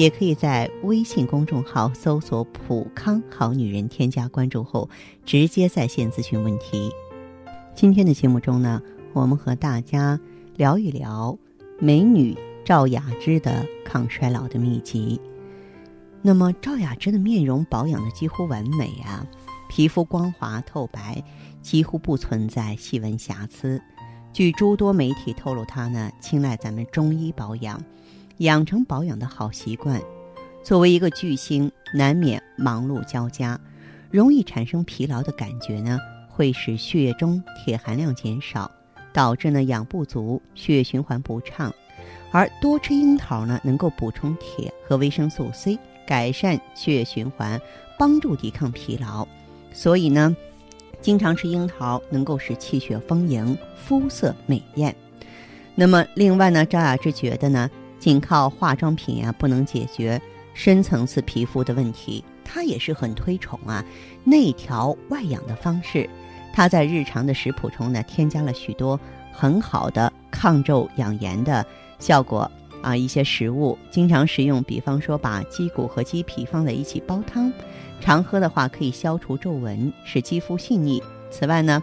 [0.00, 4.88] 也可以在微信公众号搜索“普康好女人”，添加关注后
[5.26, 6.90] 直接在线咨询问题。
[7.74, 8.80] 今天的节目中呢，
[9.12, 10.18] 我们和大家
[10.56, 11.38] 聊一聊
[11.78, 12.34] 美女
[12.64, 15.20] 赵雅芝的抗衰老的秘籍。
[16.22, 19.26] 那么，赵雅芝的面容保养的几乎完美啊，
[19.68, 21.22] 皮肤光滑透白，
[21.60, 23.78] 几乎不存在细纹瑕疵。
[24.32, 27.78] 据诸多媒体透露，她呢青睐咱们中医保养。
[28.40, 30.00] 养成保养的好习惯，
[30.62, 33.60] 作为一个巨星，难免忙碌交加，
[34.10, 38.70] 容易产生疲劳的感觉呢，会使血液中铁含量减少，
[39.12, 41.70] 导致呢氧不足，血液循环不畅。
[42.30, 47.60] 而多吃樱桃呢，能够补充铁和维生素 C，改善血液循环，
[47.98, 49.28] 帮助抵抗疲劳。
[49.70, 50.34] 所以呢，
[51.02, 54.96] 经常吃樱桃能够使气血丰盈，肤色美艳。
[55.74, 57.70] 那么，另外呢，赵雅芝觉得呢。
[58.00, 60.20] 仅靠化妆品啊，不能解决
[60.54, 62.24] 深层次皮肤的问题。
[62.42, 63.84] 她也是很推崇啊
[64.24, 66.10] 内调外养的方式。
[66.52, 68.98] 她在日常的食谱中呢，添加了许多
[69.30, 71.64] 很好的抗皱养颜的
[72.00, 72.50] 效果
[72.82, 74.60] 啊一些食物，经常食用。
[74.64, 77.52] 比方说，把鸡骨和鸡皮放在一起煲汤，
[78.00, 81.00] 常喝的话可以消除皱纹，使肌肤细腻。
[81.30, 81.80] 此外呢，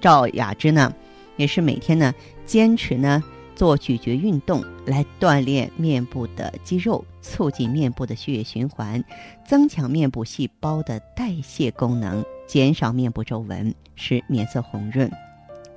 [0.00, 0.94] 赵雅芝呢，
[1.36, 2.14] 也是每天呢
[2.46, 3.20] 坚持呢。
[3.54, 9.02] 做咀嚼运动来锻炼面部的肌肉，促进面部的血液循环，
[9.46, 15.10] 增强面部细胞的代谢功能，减少面部皱纹，使面色红润。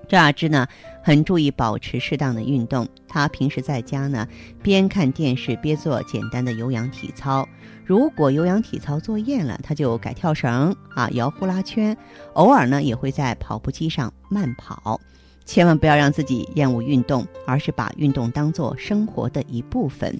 [0.09, 0.65] 赵雅芝呢，
[1.03, 2.87] 很注意保持适当的运动。
[3.09, 4.25] 她平时在家呢，
[4.63, 7.45] 边看电视边做简单的有氧体操。
[7.83, 11.97] 如果有氧体操做厌了，她就改跳绳啊，摇呼啦圈。
[12.35, 15.01] 偶尔呢，也会在跑步机上慢跑。
[15.47, 20.19] 千万不要让自己厌恶运动，而是把运动当做生活的一部分。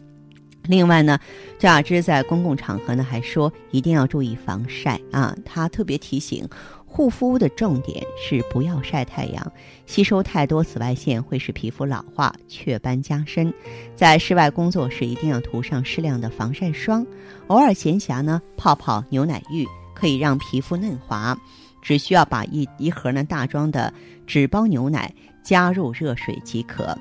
[0.64, 1.20] 另外呢，
[1.60, 5.36] 赵雅芝在公共场合呢还说一定要注意防晒啊。
[5.46, 6.48] 她特别提醒，
[6.86, 9.52] 护肤的重点是不要晒太阳，
[9.86, 13.54] 吸收太多紫外线会使皮肤老化、雀斑加深。
[13.96, 17.06] 在室外工作时一定要涂上适量的防晒霜，
[17.48, 21.38] 偶尔闲暇呢泡泡牛奶浴，可以让皮肤嫩滑。
[21.82, 23.94] 只需要把一一盒呢大装的
[24.26, 26.98] 纸包牛奶加入热水即可，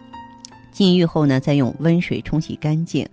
[0.71, 3.09] 禁浴后呢再用温水冲洗干净。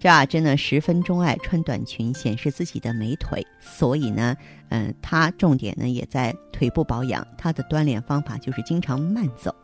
[0.00, 4.36] 赵雅芝呢十分钟爱穿短裙显示自己的美腿，所以呢，
[4.68, 7.26] 嗯，她重点呢也在腿部保养。
[7.38, 9.54] 她的锻炼方法就是经常慢走，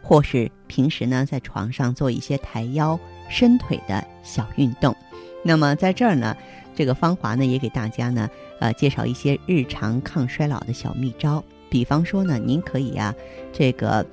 [0.00, 2.96] 或是平时呢在床上做一些抬腰
[3.28, 4.94] 伸腿的小运动。
[5.42, 6.36] 那么在这儿呢，
[6.74, 8.28] 这个芳华呢也给大家呢。
[8.58, 13.14] 呃，介绍一些日常抗衰老的小秘招，比方说呢，您可以啊，
[13.52, 14.04] 这个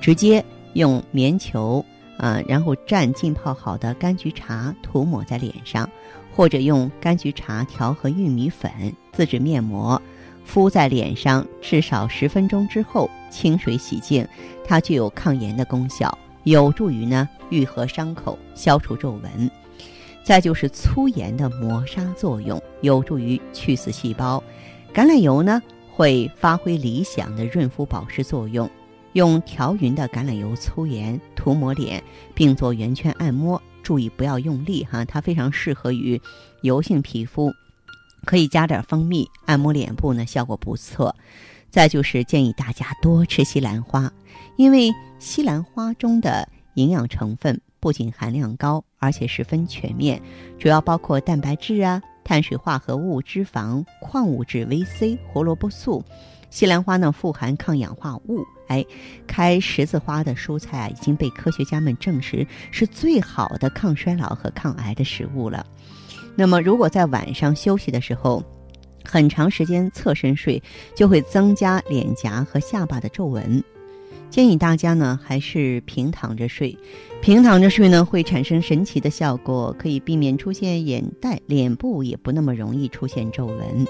[0.00, 1.84] 直接用棉球
[2.18, 5.88] 啊，然后蘸浸泡好的柑橘茶涂抹在脸上，
[6.34, 8.72] 或者用柑橘茶调和玉米粉
[9.12, 10.02] 自制面膜
[10.44, 14.26] 敷在脸上，至少十分钟之后清水洗净，
[14.66, 19.48] 它具有抗炎的功效，有助于呢愈合伤口，消除皱纹。
[20.26, 24.42] 再就是粗盐的磨砂作用，有助于去死细胞。
[24.92, 28.68] 橄榄油呢，会发挥理想的润肤保湿作用。
[29.12, 32.02] 用调匀的橄榄油粗盐涂抹脸，
[32.34, 36.20] 并做圆圈按摩，注意不要用力哈，它非常适合于
[36.62, 37.52] 油性皮肤。
[38.24, 41.14] 可以加点蜂蜜按摩脸部呢，效果不错。
[41.70, 44.12] 再就是建议大家多吃西兰花，
[44.56, 47.60] 因为西兰花中的营养成分。
[47.80, 50.20] 不仅含量高，而且十分全面，
[50.58, 56.04] 主要包括蛋白质啊、碳水化合物、脂肪、矿物质 VC、胡萝卜素。
[56.48, 58.84] 西兰花呢富含抗氧化物，哎，
[59.26, 65.66] 开十字花的蔬菜啊已经被科学家们证实是最好的抗衰老和抗癌的食物了。
[66.36, 68.42] 那么，如果在晚上休息的时候，
[69.04, 70.62] 很长时间侧身睡，
[70.94, 73.62] 就会增加脸颊和下巴的皱纹。
[74.30, 76.76] 建议大家呢还是平躺着睡。
[77.26, 83.84] 平躺着睡呢，会产生神奇的效果，可以避免出现眼袋，脸部也不那么容易出现皱纹。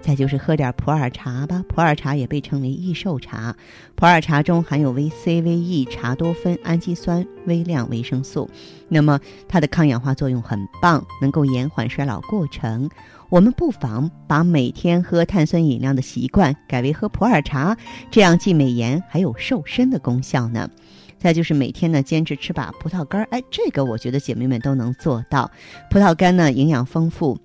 [0.00, 3.54] 再就是喝点普洱茶吧，普洱茶也被称为益寿茶。
[3.94, 8.48] 普洱茶中含有维 C、维 E、茶多酚、氨基酸、微量维生素，
[8.88, 12.88] 那么它的抗氧化作用很棒，能够延缓衰老过程。
[13.28, 17.76] 我们不妨把每天喝碳酸饮料的习惯改为喝普洱茶，
[18.10, 20.70] 这样既美颜还有瘦身的功效呢。
[21.18, 25.50] 再就是每天呢坚持吃把葡萄干儿，哎，这个我觉得姐妹们都能做到。
[25.90, 27.36] 葡萄干呢营养丰富，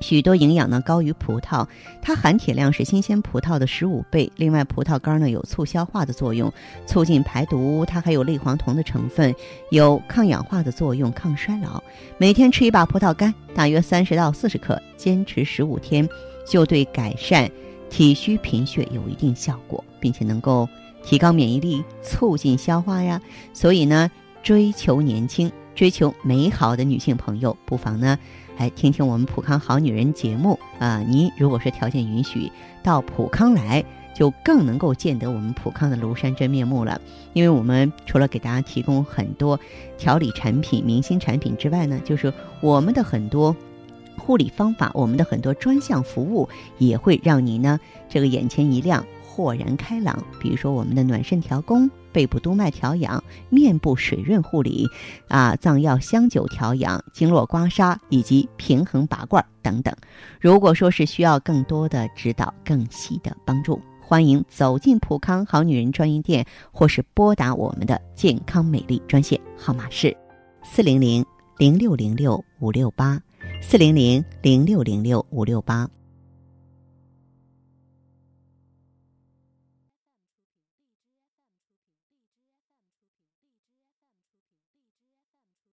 [0.00, 1.66] 许多营养呢高于葡萄，
[2.00, 4.30] 它含铁量是新鲜葡萄的十五倍。
[4.36, 6.52] 另外，葡萄干呢有促消化的作用，
[6.86, 9.34] 促进排毒，它还有类黄酮的成分，
[9.72, 11.82] 有抗氧化的作用，抗衰老。
[12.18, 16.08] 每天吃一把葡萄干，大约三十到四十克，坚持十五天，
[16.46, 17.50] 就对改善
[17.90, 20.68] 体虚贫血有一定效果，并且能够。
[21.08, 23.18] 提高免疫力，促进消化呀。
[23.54, 24.10] 所以呢，
[24.42, 28.18] 追求年轻、追求美好的女性朋友，不妨呢，
[28.58, 30.98] 来听听我们普康好女人节目啊。
[30.98, 32.52] 您如果是条件允许，
[32.82, 33.82] 到普康来，
[34.14, 37.00] 就更能够见得我们普康的庐山真面目了。
[37.32, 39.58] 因为我们除了给大家提供很多
[39.96, 43.56] 调理产品、明星产品之外呢，就是我们的很多
[44.18, 46.46] 护理方法，我们的很多专项服务，
[46.76, 49.02] 也会让你呢，这个眼前一亮。
[49.38, 54.84] 豁然开朗，比如说我们的暖肾调宫、背部督脉调养、面部水润护理，
[55.28, 59.94] 啊，藏药香酒调养、经络刮痧以及平衡拔罐等等。
[60.40, 70.16] 如果说是需要更多的指导、更细的帮助，欢迎走进普康好女人专营店，或是拨打我们的健康美丽专线，号码是
[70.64, 71.24] 四零零
[71.58, 73.20] 零六零六五六八
[73.62, 75.88] 四零零零六零六五六八。